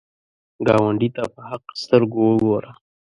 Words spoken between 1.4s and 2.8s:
حق سترګو وګوره